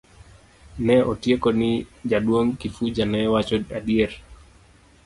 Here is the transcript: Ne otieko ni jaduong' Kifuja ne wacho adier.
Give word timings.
Ne 0.87 0.95
otieko 1.11 1.49
ni 1.59 1.69
jaduong' 2.09 2.53
Kifuja 2.61 3.05
ne 3.13 3.19
wacho 3.33 3.55
adier. 3.77 4.11